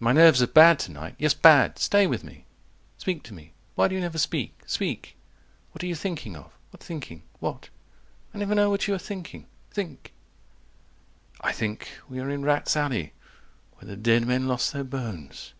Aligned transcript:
110 0.00 0.04
"My 0.04 0.10
nerves 0.12 0.42
are 0.42 0.48
bad 0.48 0.80
to 0.80 0.90
night. 0.90 1.14
Yes, 1.16 1.32
bad. 1.32 1.78
Stay 1.78 2.08
with 2.08 2.24
me. 2.24 2.44
Speak 2.98 3.22
to 3.22 3.32
me. 3.32 3.52
Why 3.76 3.86
do 3.86 3.94
you 3.94 4.00
never 4.00 4.18
speak? 4.18 4.60
Speak. 4.66 5.14
What 5.70 5.84
are 5.84 5.86
you 5.86 5.94
thinking 5.94 6.34
of? 6.34 6.50
What 6.72 6.82
thinking? 6.82 7.22
What? 7.38 7.68
I 8.34 8.38
never 8.38 8.56
know 8.56 8.68
what 8.68 8.88
you 8.88 8.94
are 8.94 8.98
thinking. 8.98 9.46
Think." 9.70 10.12
I 11.40 11.52
think 11.52 11.86
we 12.08 12.18
are 12.18 12.28
in 12.30 12.42
rats' 12.44 12.76
alley 12.76 13.12
115 13.74 13.76
Where 13.76 13.94
the 13.94 14.02
dead 14.02 14.26
men 14.26 14.48
lost 14.48 14.72
their 14.72 14.82
bones. 14.82 15.52